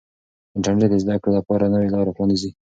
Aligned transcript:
انټرنیټ 0.55 0.89
د 0.91 0.95
زده 1.03 1.15
کړې 1.21 1.31
لپاره 1.37 1.71
نوې 1.73 1.87
لارې 1.93 2.11
پرانیزي. 2.15 2.51